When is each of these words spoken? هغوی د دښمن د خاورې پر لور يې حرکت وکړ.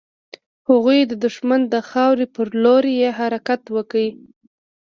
هغوی 0.69 0.99
د 1.05 1.13
دښمن 1.25 1.61
د 1.73 1.75
خاورې 1.89 2.25
پر 2.35 2.47
لور 2.63 2.83
يې 2.99 3.09
حرکت 3.19 3.61
وکړ. 3.75 4.03